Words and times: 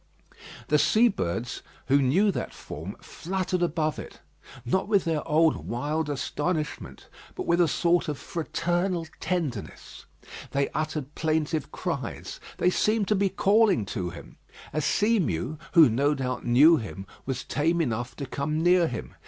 The 0.69 0.79
sea 0.79 1.09
birds, 1.09 1.61
who 1.85 2.01
knew 2.01 2.31
that 2.31 2.55
form, 2.55 2.95
fluttered 3.01 3.61
above 3.61 3.99
it; 3.99 4.19
not 4.65 4.87
with 4.87 5.03
their 5.05 5.21
old 5.27 5.67
wild 5.67 6.09
astonishment, 6.09 7.07
but 7.35 7.45
with 7.45 7.61
a 7.61 7.67
sort 7.67 8.07
of 8.07 8.17
fraternal 8.17 9.05
tenderness. 9.19 10.05
They 10.53 10.69
uttered 10.69 11.13
plaintive 11.13 11.71
cries: 11.71 12.39
they 12.57 12.71
seemed 12.71 13.07
to 13.09 13.15
be 13.15 13.29
calling 13.29 13.85
to 13.93 14.09
him. 14.09 14.37
A 14.73 14.81
sea 14.81 15.19
mew, 15.19 15.59
who 15.73 15.87
no 15.87 16.15
doubt 16.15 16.47
knew 16.47 16.77
him, 16.77 17.05
was 17.27 17.43
tame 17.43 17.79
enough 17.79 18.15
to 18.15 18.25
come 18.25 18.59
near 18.63 18.87
him. 18.87 19.13